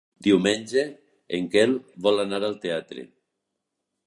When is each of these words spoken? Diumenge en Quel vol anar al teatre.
Diumenge 0.27 0.85
en 1.39 1.45
Quel 1.57 1.75
vol 2.07 2.21
anar 2.25 2.41
al 2.51 2.59
teatre. 2.67 3.05